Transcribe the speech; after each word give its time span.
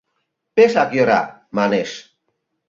—Пешак 0.55 0.89
йӧра,— 0.95 1.21
манеш. 1.57 1.89